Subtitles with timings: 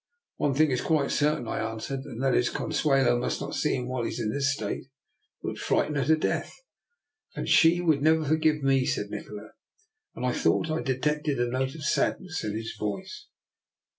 [0.37, 3.87] One thing is quite certain," I answered, and that is, Consuelo must not see him
[3.87, 4.85] while he is in this state.
[4.85, 4.89] It
[5.43, 6.55] would frighten her to death."
[7.35, 9.51] "And she would never forgive me," said Nikola;
[10.15, 13.27] and I thought I detected a note of sadness in his voice.